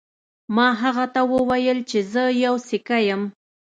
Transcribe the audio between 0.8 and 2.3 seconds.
هغه ته وویل چې زه